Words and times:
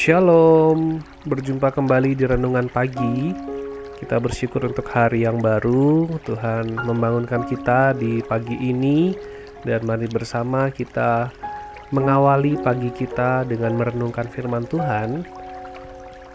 Shalom, 0.00 1.04
berjumpa 1.28 1.76
kembali 1.76 2.16
di 2.16 2.24
renungan 2.24 2.72
pagi. 2.72 3.36
Kita 4.00 4.16
bersyukur 4.16 4.64
untuk 4.64 4.88
hari 4.88 5.28
yang 5.28 5.44
baru. 5.44 6.08
Tuhan 6.24 6.72
membangunkan 6.72 7.44
kita 7.44 7.92
di 7.92 8.24
pagi 8.24 8.56
ini, 8.64 9.12
dan 9.68 9.84
mari 9.84 10.08
bersama 10.08 10.72
kita 10.72 11.28
mengawali 11.92 12.56
pagi 12.64 12.88
kita 12.96 13.44
dengan 13.44 13.76
merenungkan 13.76 14.24
firman 14.24 14.64
Tuhan. 14.72 15.28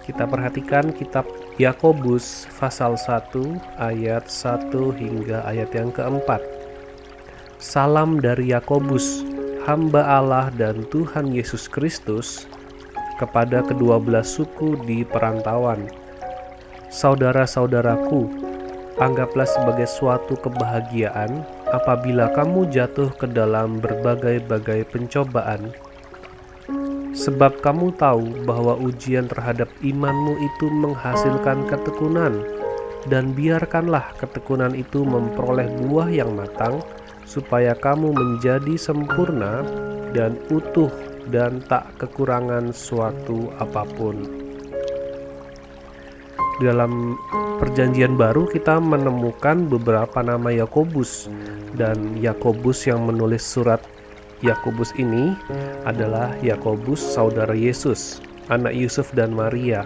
Kita 0.06 0.30
perhatikan 0.30 0.94
kitab 0.94 1.26
Yakobus 1.58 2.46
pasal 2.62 2.94
1 3.02 3.82
ayat 3.82 4.30
1 4.30 4.70
hingga 4.94 5.42
ayat 5.42 5.74
yang 5.74 5.90
keempat. 5.90 6.46
Salam 7.58 8.22
dari 8.22 8.54
Yakobus, 8.54 9.26
hamba 9.66 10.06
Allah 10.06 10.54
dan 10.54 10.86
Tuhan 10.94 11.34
Yesus 11.34 11.66
Kristus 11.66 12.46
kepada 13.16 13.64
kedua 13.64 14.00
belas 14.00 14.32
suku 14.36 14.80
di 14.84 15.08
perantauan. 15.08 15.88
Saudara-saudaraku, 16.92 18.30
anggaplah 19.02 19.48
sebagai 19.48 19.90
suatu 19.90 20.38
kebahagiaan 20.40 21.44
apabila 21.74 22.32
kamu 22.32 22.70
jatuh 22.72 23.12
ke 23.18 23.28
dalam 23.28 23.82
berbagai-bagai 23.84 24.88
pencobaan, 24.94 25.74
sebab 27.12 27.60
kamu 27.64 27.96
tahu 27.98 28.46
bahwa 28.46 28.78
ujian 28.80 29.28
terhadap 29.28 29.68
imanmu 29.82 30.36
itu 30.40 30.68
menghasilkan 30.72 31.68
ketekunan, 31.68 32.44
dan 33.10 33.34
biarkanlah 33.34 34.14
ketekunan 34.22 34.72
itu 34.78 35.04
memperoleh 35.04 35.68
buah 35.84 36.08
yang 36.08 36.32
matang, 36.38 36.80
supaya 37.26 37.74
kamu 37.74 38.14
menjadi 38.14 38.78
sempurna 38.78 39.66
dan 40.14 40.38
utuh 40.54 40.94
dan 41.30 41.64
tak 41.66 41.96
kekurangan 42.02 42.70
suatu 42.74 43.54
apa 43.58 43.86
pun. 43.96 44.26
Dalam 46.64 47.20
perjanjian 47.60 48.16
baru 48.16 48.48
kita 48.48 48.80
menemukan 48.80 49.68
beberapa 49.68 50.24
nama 50.24 50.56
Yakobus 50.56 51.28
dan 51.76 52.16
Yakobus 52.16 52.88
yang 52.88 53.04
menulis 53.04 53.44
surat 53.44 53.84
Yakobus 54.40 54.96
ini 54.96 55.36
adalah 55.84 56.32
Yakobus 56.40 57.00
saudara 57.00 57.52
Yesus, 57.56 58.24
anak 58.48 58.72
Yusuf 58.76 59.12
dan 59.16 59.36
Maria. 59.36 59.84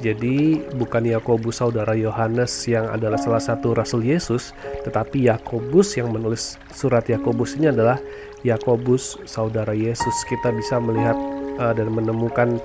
Jadi 0.00 0.64
bukan 0.80 1.04
Yakobus 1.04 1.60
saudara 1.60 1.92
Yohanes 1.92 2.64
yang 2.64 2.88
adalah 2.88 3.20
salah 3.20 3.40
satu 3.40 3.76
rasul 3.76 4.00
Yesus, 4.00 4.56
tetapi 4.88 5.28
Yakobus 5.28 6.00
yang 6.00 6.08
menulis 6.08 6.56
surat 6.72 7.04
Yakobus 7.04 7.60
ini 7.60 7.68
adalah 7.68 8.00
Yakobus 8.40 9.20
saudara 9.28 9.76
Yesus. 9.76 10.16
Kita 10.24 10.56
bisa 10.56 10.80
melihat 10.80 11.20
uh, 11.60 11.76
dan 11.76 11.92
menemukan 11.92 12.56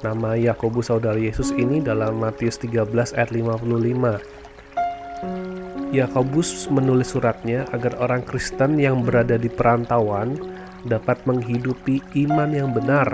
nama 0.00 0.32
Yakobus 0.32 0.88
saudara 0.88 1.20
Yesus 1.20 1.52
ini 1.60 1.84
dalam 1.84 2.24
Matius 2.24 2.56
13 2.56 2.88
ayat 3.20 3.36
55. 3.36 5.92
Yakobus 5.92 6.72
menulis 6.72 7.12
suratnya 7.12 7.68
agar 7.76 8.00
orang 8.00 8.24
Kristen 8.24 8.80
yang 8.80 9.04
berada 9.04 9.36
di 9.36 9.52
perantauan 9.52 10.40
dapat 10.88 11.20
menghidupi 11.28 12.00
iman 12.24 12.48
yang 12.52 12.72
benar 12.72 13.08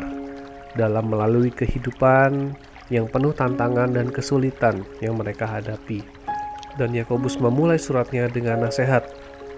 dalam 0.79 1.11
melalui 1.11 1.51
kehidupan 1.55 2.55
yang 2.93 3.09
penuh 3.09 3.33
tantangan 3.33 3.93
dan 3.93 4.09
kesulitan 4.13 4.85
yang 5.01 5.17
mereka 5.17 5.49
hadapi. 5.49 6.05
Dan 6.75 6.91
Yakobus 6.93 7.39
memulai 7.39 7.79
suratnya 7.79 8.27
dengan 8.27 8.67
nasihat, 8.67 9.07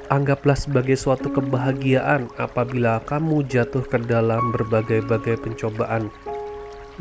Anggaplah 0.07 0.55
sebagai 0.55 0.95
suatu 0.95 1.27
kebahagiaan 1.35 2.31
apabila 2.39 3.03
kamu 3.11 3.43
jatuh 3.51 3.83
ke 3.83 3.99
dalam 4.07 4.55
berbagai-bagai 4.55 5.43
pencobaan. 5.43 6.15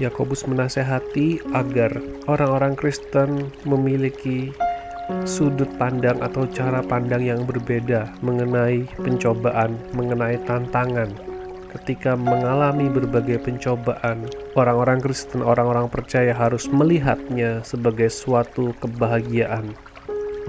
Yakobus 0.01 0.49
menasehati 0.49 1.37
agar 1.53 1.93
orang-orang 2.25 2.73
Kristen 2.73 3.53
memiliki 3.61 4.49
sudut 5.29 5.69
pandang 5.77 6.17
atau 6.17 6.49
cara 6.49 6.81
pandang 6.81 7.21
yang 7.21 7.45
berbeda 7.45 8.09
mengenai 8.25 8.89
pencobaan, 9.05 9.77
mengenai 9.93 10.41
tantangan, 10.49 11.13
ketika 11.75 12.15
mengalami 12.15 12.87
berbagai 12.87 13.43
pencobaan, 13.43 14.31
orang-orang 14.55 15.03
Kristen, 15.03 15.43
orang-orang 15.43 15.91
percaya 15.91 16.31
harus 16.31 16.71
melihatnya 16.71 17.59
sebagai 17.67 18.07
suatu 18.07 18.71
kebahagiaan. 18.79 19.75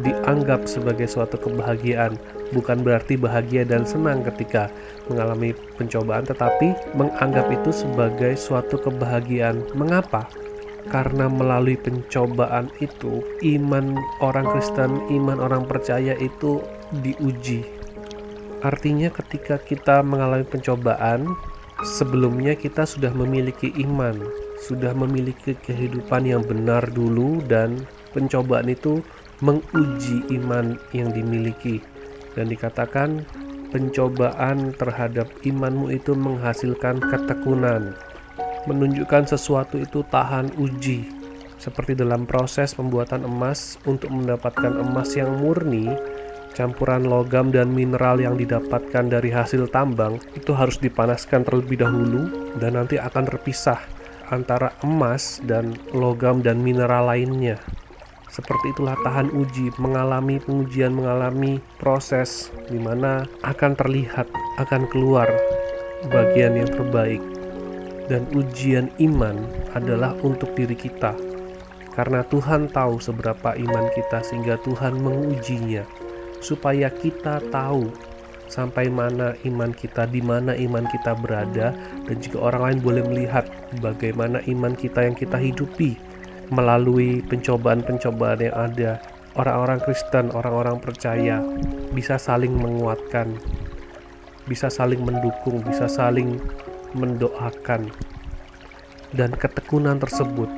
Dianggap 0.06 0.70
sebagai 0.70 1.08
suatu 1.10 1.40
kebahagiaan, 1.40 2.20
bukan 2.54 2.84
berarti 2.86 3.18
bahagia 3.18 3.66
dan 3.66 3.82
senang 3.82 4.22
ketika 4.22 4.70
mengalami 5.10 5.56
pencobaan, 5.80 6.28
tetapi 6.28 6.76
menganggap 6.94 7.48
itu 7.50 7.74
sebagai 7.74 8.38
suatu 8.38 8.78
kebahagiaan. 8.78 9.64
Mengapa? 9.74 10.30
Karena 10.86 11.26
melalui 11.26 11.74
pencobaan 11.74 12.70
itu, 12.78 13.24
iman 13.42 13.98
orang 14.22 14.46
Kristen, 14.46 15.02
iman 15.10 15.42
orang 15.42 15.66
percaya 15.66 16.14
itu 16.22 16.62
diuji, 17.02 17.75
Artinya 18.64 19.12
ketika 19.12 19.60
kita 19.60 20.00
mengalami 20.00 20.44
pencobaan, 20.48 21.36
sebelumnya 22.00 22.56
kita 22.56 22.88
sudah 22.88 23.12
memiliki 23.12 23.68
iman, 23.84 24.24
sudah 24.68 24.96
memiliki 24.96 25.52
kehidupan 25.60 26.24
yang 26.24 26.40
benar 26.40 26.88
dulu 26.92 27.44
dan 27.44 27.84
pencobaan 28.16 28.72
itu 28.72 29.04
menguji 29.44 30.24
iman 30.40 30.80
yang 30.96 31.12
dimiliki. 31.12 31.84
Dan 32.32 32.48
dikatakan 32.48 33.24
pencobaan 33.72 34.72
terhadap 34.76 35.28
imanmu 35.44 35.92
itu 35.92 36.16
menghasilkan 36.16 37.00
ketekunan 37.12 37.96
menunjukkan 38.66 39.30
sesuatu 39.30 39.78
itu 39.78 40.02
tahan 40.10 40.50
uji. 40.58 41.08
Seperti 41.56 41.96
dalam 41.96 42.28
proses 42.28 42.76
pembuatan 42.76 43.24
emas 43.24 43.80
untuk 43.88 44.12
mendapatkan 44.12 44.76
emas 44.76 45.16
yang 45.16 45.40
murni 45.40 45.88
campuran 46.56 47.04
logam 47.04 47.52
dan 47.52 47.68
mineral 47.68 48.16
yang 48.16 48.40
didapatkan 48.40 49.12
dari 49.12 49.28
hasil 49.28 49.68
tambang 49.68 50.16
itu 50.32 50.56
harus 50.56 50.80
dipanaskan 50.80 51.44
terlebih 51.44 51.84
dahulu 51.84 52.56
dan 52.56 52.80
nanti 52.80 52.96
akan 52.96 53.28
terpisah 53.28 53.76
antara 54.32 54.72
emas 54.80 55.44
dan 55.44 55.76
logam 55.92 56.40
dan 56.40 56.64
mineral 56.64 57.12
lainnya. 57.12 57.60
Seperti 58.26 58.74
itulah 58.74 58.98
tahan 59.06 59.30
uji, 59.30 59.70
mengalami 59.78 60.42
pengujian, 60.42 60.90
mengalami 60.90 61.62
proses 61.78 62.50
di 62.66 62.80
mana 62.80 63.22
akan 63.46 63.78
terlihat, 63.78 64.26
akan 64.58 64.88
keluar 64.90 65.30
bagian 66.10 66.58
yang 66.58 66.66
terbaik. 66.66 67.22
Dan 68.10 68.26
ujian 68.34 68.90
iman 68.98 69.46
adalah 69.78 70.14
untuk 70.26 70.54
diri 70.58 70.74
kita. 70.74 71.14
Karena 71.94 72.26
Tuhan 72.26 72.70
tahu 72.70 72.98
seberapa 72.98 73.54
iman 73.54 73.86
kita 73.94 74.22
sehingga 74.26 74.58
Tuhan 74.62 74.98
mengujinya 75.00 76.05
supaya 76.46 76.86
kita 76.94 77.42
tahu 77.50 77.90
sampai 78.46 78.86
mana 78.86 79.34
iman 79.42 79.74
kita, 79.74 80.06
di 80.06 80.22
mana 80.22 80.54
iman 80.54 80.86
kita 80.86 81.18
berada, 81.18 81.74
dan 82.06 82.16
jika 82.22 82.38
orang 82.38 82.62
lain 82.62 82.78
boleh 82.78 83.02
melihat 83.10 83.50
bagaimana 83.82 84.38
iman 84.46 84.78
kita 84.78 85.02
yang 85.02 85.18
kita 85.18 85.34
hidupi 85.34 85.98
melalui 86.54 87.26
pencobaan-pencobaan 87.26 88.38
yang 88.46 88.54
ada. 88.54 89.02
Orang-orang 89.36 89.82
Kristen, 89.84 90.32
orang-orang 90.32 90.80
percaya 90.80 91.42
bisa 91.92 92.16
saling 92.16 92.54
menguatkan, 92.56 93.36
bisa 94.48 94.70
saling 94.72 95.02
mendukung, 95.02 95.60
bisa 95.66 95.90
saling 95.90 96.40
mendoakan, 96.96 97.92
dan 99.12 99.34
ketekunan 99.36 100.00
tersebut 100.00 100.48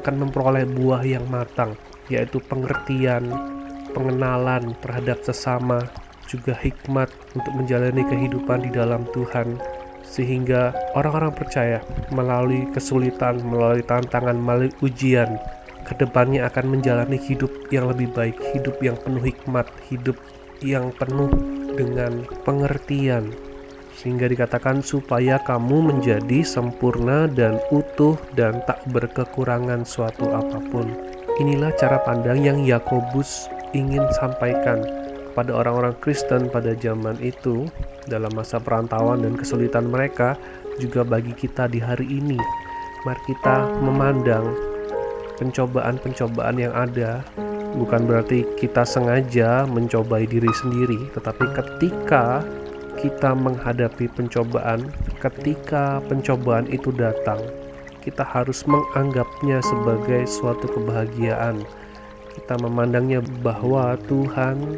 akan 0.00 0.14
memperoleh 0.16 0.64
buah 0.64 1.04
yang 1.04 1.28
matang, 1.28 1.76
yaitu 2.08 2.40
pengertian, 2.48 3.55
pengenalan 3.96 4.76
terhadap 4.84 5.24
sesama, 5.24 5.88
juga 6.28 6.52
hikmat 6.52 7.08
untuk 7.32 7.52
menjalani 7.56 8.04
kehidupan 8.04 8.68
di 8.68 8.70
dalam 8.76 9.08
Tuhan, 9.16 9.56
sehingga 10.04 10.76
orang-orang 10.92 11.32
percaya 11.32 11.80
melalui 12.12 12.68
kesulitan, 12.76 13.40
melalui 13.40 13.80
tantangan, 13.80 14.36
melalui 14.36 14.70
ujian, 14.84 15.40
ke 15.88 15.96
depannya 15.96 16.44
akan 16.44 16.76
menjalani 16.76 17.16
hidup 17.16 17.48
yang 17.72 17.88
lebih 17.88 18.12
baik, 18.12 18.36
hidup 18.52 18.76
yang 18.84 19.00
penuh 19.00 19.24
hikmat, 19.24 19.64
hidup 19.88 20.18
yang 20.60 20.92
penuh 21.00 21.30
dengan 21.78 22.26
pengertian, 22.44 23.32
sehingga 23.96 24.28
dikatakan 24.28 24.84
supaya 24.84 25.40
kamu 25.40 25.94
menjadi 25.94 26.44
sempurna 26.44 27.30
dan 27.32 27.56
utuh 27.72 28.18
dan 28.36 28.60
tak 28.68 28.82
berkekurangan 28.92 29.88
suatu 29.88 30.28
apa 30.36 30.60
pun. 30.68 30.90
Inilah 31.36 31.72
cara 31.76 32.00
pandang 32.00 32.40
yang 32.40 32.64
Yakobus 32.64 33.52
ingin 33.76 34.08
sampaikan 34.16 34.80
pada 35.36 35.52
orang-orang 35.52 35.92
Kristen 36.00 36.48
pada 36.48 36.72
zaman 36.80 37.20
itu 37.20 37.68
dalam 38.08 38.32
masa 38.32 38.56
perantauan 38.56 39.20
dan 39.20 39.36
kesulitan 39.36 39.92
mereka 39.92 40.40
juga 40.80 41.04
bagi 41.04 41.36
kita 41.36 41.68
di 41.68 41.76
hari 41.76 42.08
ini. 42.08 42.40
Mari 43.04 43.22
kita 43.28 43.68
memandang 43.84 44.56
pencobaan-pencobaan 45.36 46.56
yang 46.56 46.72
ada 46.72 47.20
bukan 47.76 48.08
berarti 48.08 48.48
kita 48.56 48.82
sengaja 48.88 49.68
mencobai 49.68 50.24
diri 50.24 50.48
sendiri, 50.64 51.12
tetapi 51.12 51.44
ketika 51.52 52.40
kita 52.96 53.36
menghadapi 53.36 54.08
pencobaan, 54.16 54.88
ketika 55.20 56.00
pencobaan 56.08 56.64
itu 56.72 56.88
datang, 56.96 57.38
kita 58.00 58.24
harus 58.24 58.64
menganggapnya 58.64 59.60
sebagai 59.60 60.24
suatu 60.24 60.64
kebahagiaan. 60.72 61.60
Kita 62.36 62.60
memandangnya 62.60 63.24
bahwa 63.40 63.96
Tuhan 64.04 64.76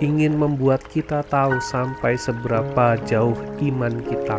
ingin 0.00 0.38
membuat 0.38 0.80
kita 0.88 1.26
tahu 1.26 1.58
sampai 1.60 2.16
seberapa 2.16 2.96
jauh 3.04 3.36
iman 3.60 3.94
kita. 4.06 4.38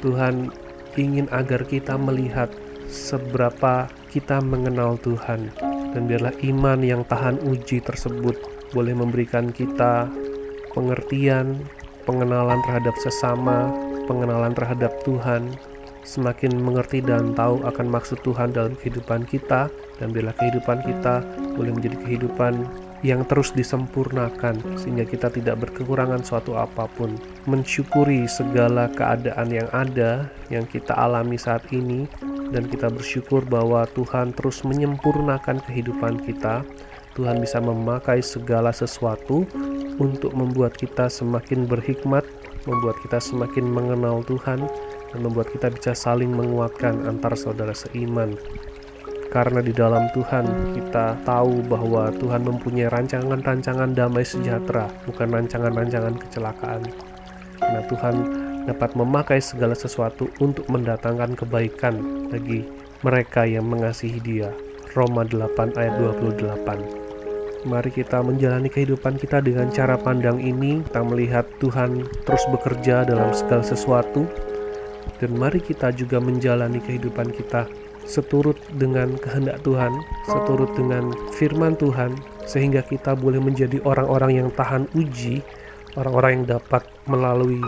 Tuhan 0.00 0.50
ingin 0.98 1.30
agar 1.30 1.62
kita 1.68 1.94
melihat 1.94 2.50
seberapa 2.90 3.86
kita 4.10 4.42
mengenal 4.42 4.98
Tuhan, 4.98 5.54
dan 5.94 6.02
biarlah 6.10 6.34
iman 6.42 6.82
yang 6.82 7.06
tahan 7.06 7.38
uji 7.46 7.78
tersebut 7.78 8.34
boleh 8.74 8.94
memberikan 8.96 9.54
kita 9.54 10.10
pengertian, 10.74 11.62
pengenalan 12.06 12.58
terhadap 12.66 12.94
sesama, 12.98 13.70
pengenalan 14.10 14.50
terhadap 14.54 14.90
Tuhan, 15.06 15.54
semakin 16.02 16.58
mengerti 16.58 16.98
dan 16.98 17.38
tahu 17.38 17.62
akan 17.62 17.86
maksud 17.86 18.18
Tuhan 18.26 18.50
dalam 18.50 18.74
kehidupan 18.74 19.26
kita, 19.30 19.70
dan 20.00 20.16
bila 20.16 20.32
kehidupan 20.40 20.80
kita 20.82 21.20
boleh 21.54 21.76
menjadi 21.76 21.96
kehidupan 22.00 22.64
yang 23.00 23.24
terus 23.24 23.52
disempurnakan 23.56 24.60
sehingga 24.76 25.08
kita 25.08 25.32
tidak 25.32 25.60
berkekurangan 25.68 26.20
suatu 26.20 26.56
apa 26.56 26.84
pun. 26.96 27.16
Mensyukuri 27.48 28.28
segala 28.28 28.92
keadaan 28.92 29.48
yang 29.48 29.68
ada 29.72 30.28
yang 30.52 30.68
kita 30.68 30.92
alami 30.92 31.40
saat 31.40 31.64
ini 31.72 32.04
dan 32.52 32.68
kita 32.68 32.92
bersyukur 32.92 33.40
bahwa 33.48 33.88
Tuhan 33.96 34.36
terus 34.36 34.60
menyempurnakan 34.64 35.64
kehidupan 35.64 36.20
kita. 36.28 36.64
Tuhan 37.18 37.42
bisa 37.42 37.58
memakai 37.58 38.22
segala 38.22 38.70
sesuatu 38.70 39.42
untuk 39.98 40.32
membuat 40.32 40.78
kita 40.78 41.10
semakin 41.10 41.66
berhikmat, 41.66 42.22
membuat 42.64 42.96
kita 43.02 43.18
semakin 43.18 43.66
mengenal 43.66 44.22
Tuhan, 44.24 44.62
dan 45.10 45.18
membuat 45.18 45.50
kita 45.50 45.74
bisa 45.74 45.92
saling 45.92 46.30
menguatkan 46.30 47.02
antar 47.10 47.34
saudara 47.34 47.74
seiman 47.74 48.38
karena 49.30 49.62
di 49.62 49.70
dalam 49.70 50.10
Tuhan 50.10 50.74
kita 50.74 51.22
tahu 51.22 51.62
bahwa 51.70 52.10
Tuhan 52.18 52.42
mempunyai 52.42 52.90
rancangan-rancangan 52.90 53.94
damai 53.94 54.26
sejahtera, 54.26 54.90
bukan 55.06 55.30
rancangan-rancangan 55.30 56.18
kecelakaan. 56.18 56.82
Karena 57.62 57.80
Tuhan 57.86 58.16
dapat 58.66 58.90
memakai 58.98 59.38
segala 59.38 59.78
sesuatu 59.78 60.26
untuk 60.42 60.66
mendatangkan 60.66 61.38
kebaikan 61.38 62.26
bagi 62.28 62.66
mereka 63.06 63.46
yang 63.46 63.70
mengasihi 63.70 64.18
Dia. 64.18 64.50
Roma 64.98 65.22
8 65.22 65.78
ayat 65.78 65.94
28. 66.02 67.70
Mari 67.70 67.90
kita 67.94 68.24
menjalani 68.24 68.66
kehidupan 68.66 69.14
kita 69.20 69.38
dengan 69.38 69.70
cara 69.70 69.94
pandang 69.94 70.42
ini, 70.42 70.82
kita 70.90 71.06
melihat 71.06 71.46
Tuhan 71.62 72.02
terus 72.26 72.42
bekerja 72.50 73.06
dalam 73.06 73.30
segala 73.30 73.62
sesuatu, 73.62 74.26
dan 75.22 75.30
mari 75.36 75.60
kita 75.60 75.92
juga 75.94 76.18
menjalani 76.18 76.80
kehidupan 76.80 77.30
kita 77.30 77.68
seturut 78.06 78.56
dengan 78.76 79.14
kehendak 79.20 79.60
Tuhan, 79.62 79.92
seturut 80.26 80.70
dengan 80.74 81.12
firman 81.36 81.76
Tuhan, 81.76 82.16
sehingga 82.48 82.82
kita 82.82 83.14
boleh 83.14 83.38
menjadi 83.38 83.78
orang-orang 83.84 84.42
yang 84.44 84.48
tahan 84.54 84.88
uji, 84.96 85.44
orang-orang 85.94 86.42
yang 86.42 86.46
dapat 86.58 86.82
melalui 87.06 87.60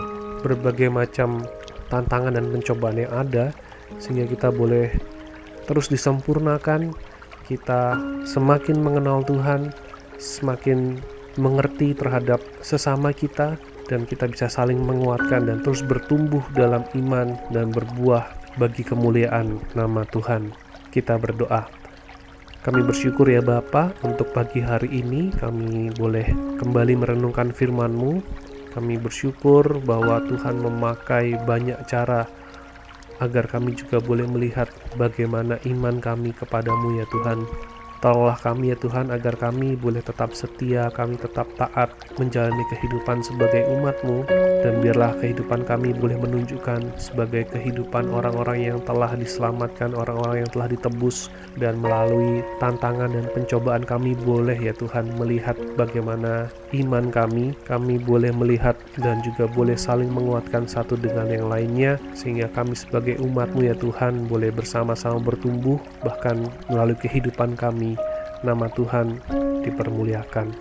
berbagai 0.43 0.91
macam 0.91 1.45
tantangan 1.87 2.35
dan 2.35 2.49
pencobaan 2.51 2.97
yang 2.99 3.13
ada, 3.13 3.55
sehingga 4.01 4.27
kita 4.27 4.49
boleh 4.51 4.91
terus 5.69 5.87
disempurnakan, 5.87 6.91
kita 7.47 7.95
semakin 8.27 8.79
mengenal 8.83 9.23
Tuhan, 9.23 9.71
semakin 10.19 10.99
mengerti 11.39 11.95
terhadap 11.95 12.43
sesama 12.59 13.15
kita, 13.15 13.55
dan 13.91 14.07
kita 14.07 14.31
bisa 14.31 14.47
saling 14.47 14.79
menguatkan 14.79 15.43
dan 15.47 15.59
terus 15.59 15.83
bertumbuh 15.83 16.43
dalam 16.55 16.87
iman 16.95 17.35
dan 17.51 17.71
berbuah 17.71 18.42
bagi 18.53 18.85
kemuliaan 18.85 19.61
nama 19.73 20.05
Tuhan. 20.05 20.53
Kita 20.93 21.17
berdoa. 21.17 21.73
Kami 22.63 22.79
bersyukur 22.85 23.27
ya 23.27 23.43
Bapa 23.43 23.91
untuk 24.07 24.31
pagi 24.31 24.63
hari 24.63 24.87
ini 25.03 25.35
kami 25.35 25.91
boleh 25.91 26.31
kembali 26.61 26.93
merenungkan 26.95 27.51
firman-Mu. 27.51 28.23
Kami 28.71 28.95
bersyukur 29.01 29.83
bahwa 29.83 30.23
Tuhan 30.25 30.63
memakai 30.63 31.35
banyak 31.43 31.77
cara 31.85 32.25
agar 33.19 33.45
kami 33.51 33.75
juga 33.75 33.99
boleh 33.99 34.25
melihat 34.25 34.71
bagaimana 34.95 35.59
iman 35.67 35.99
kami 35.99 36.31
kepadamu 36.31 36.97
ya 36.97 37.05
Tuhan. 37.11 37.39
Tolonglah 38.03 38.35
kami 38.35 38.75
ya 38.75 38.77
Tuhan 38.83 39.15
agar 39.15 39.39
kami 39.39 39.79
boleh 39.79 40.03
tetap 40.03 40.35
setia, 40.35 40.91
kami 40.91 41.15
tetap 41.15 41.47
taat 41.55 41.87
menjalani 42.19 42.67
kehidupan 42.67 43.23
sebagai 43.23 43.63
umatmu 43.71 44.27
dan 44.59 44.83
biarlah 44.83 45.15
kehidupan 45.23 45.63
kami 45.63 45.95
boleh 45.95 46.19
menunjukkan 46.19 46.99
sebagai 46.99 47.47
kehidupan 47.55 48.11
orang-orang 48.11 48.59
yang 48.59 48.79
telah 48.83 49.15
diselamatkan, 49.15 49.95
orang-orang 49.95 50.43
yang 50.43 50.51
telah 50.51 50.67
ditebus 50.67 51.31
dan 51.55 51.79
melalui 51.79 52.43
tantangan 52.59 53.07
dan 53.15 53.23
pencobaan 53.31 53.87
kami 53.87 54.19
boleh 54.19 54.59
ya 54.59 54.75
Tuhan 54.75 55.07
melihat 55.15 55.55
bagaimana 55.79 56.51
iman 56.75 57.07
kami, 57.07 57.55
kami 57.63 58.03
boleh 58.03 58.35
melihat 58.35 58.75
dan 58.99 59.23
juga 59.23 59.47
boleh 59.47 59.79
saling 59.79 60.11
menguatkan 60.11 60.67
satu 60.67 60.99
dengan 60.99 61.31
yang 61.31 61.47
lainnya 61.47 61.95
sehingga 62.11 62.51
kami 62.51 62.75
sebagai 62.75 63.15
umatmu 63.23 63.63
ya 63.63 63.79
Tuhan 63.79 64.27
boleh 64.27 64.51
bersama-sama 64.51 65.23
bertumbuh 65.23 65.79
bahkan 66.03 66.51
melalui 66.67 66.99
kehidupan 66.99 67.55
kami 67.55 67.92
nama 68.45 68.69
Tuhan 68.71 69.19
dipermuliakan. 69.63 70.53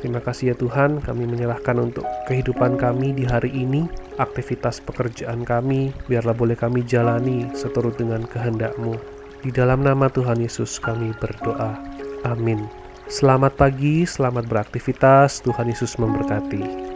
Terima 0.00 0.16
kasih 0.24 0.52
ya 0.52 0.56
Tuhan, 0.56 1.04
kami 1.04 1.28
menyerahkan 1.28 1.76
untuk 1.76 2.08
kehidupan 2.24 2.80
kami 2.80 3.12
di 3.12 3.28
hari 3.28 3.52
ini, 3.52 3.84
aktivitas 4.16 4.80
pekerjaan 4.80 5.44
kami, 5.44 5.92
biarlah 6.08 6.32
boleh 6.32 6.56
kami 6.56 6.80
jalani 6.88 7.44
seturut 7.52 8.00
dengan 8.00 8.24
kehendak-Mu. 8.24 8.96
Di 9.44 9.52
dalam 9.52 9.84
nama 9.84 10.08
Tuhan 10.08 10.40
Yesus 10.40 10.80
kami 10.80 11.12
berdoa. 11.20 11.76
Amin. 12.24 12.64
Selamat 13.12 13.56
pagi, 13.60 14.08
selamat 14.08 14.48
beraktivitas, 14.48 15.44
Tuhan 15.44 15.68
Yesus 15.68 16.00
memberkati. 16.00 16.89